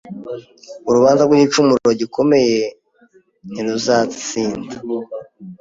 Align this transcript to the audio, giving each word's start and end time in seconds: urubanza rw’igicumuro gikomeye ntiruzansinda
urubanza 0.87 1.21
rw’igicumuro 1.25 1.87
gikomeye 2.01 2.57
ntiruzansinda 3.51 4.75